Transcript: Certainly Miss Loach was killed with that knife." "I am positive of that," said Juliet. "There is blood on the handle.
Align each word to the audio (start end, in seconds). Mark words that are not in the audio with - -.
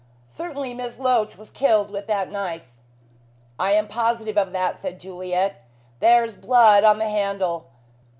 Certainly 0.33 0.73
Miss 0.73 0.97
Loach 0.97 1.37
was 1.37 1.51
killed 1.51 1.91
with 1.91 2.07
that 2.07 2.31
knife." 2.31 2.71
"I 3.59 3.73
am 3.73 3.87
positive 3.87 4.35
of 4.35 4.51
that," 4.51 4.79
said 4.79 4.99
Juliet. 4.99 5.63
"There 5.99 6.23
is 6.23 6.35
blood 6.35 6.83
on 6.83 6.97
the 6.97 7.07
handle. 7.07 7.67